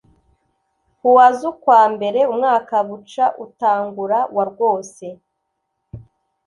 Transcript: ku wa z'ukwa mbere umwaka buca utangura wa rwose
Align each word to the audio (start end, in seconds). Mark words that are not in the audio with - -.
ku 0.99 1.07
wa 1.15 1.27
z'ukwa 1.37 1.81
mbere 1.93 2.19
umwaka 2.31 2.75
buca 2.87 3.25
utangura 3.45 4.19
wa 4.35 4.43
rwose 4.51 5.05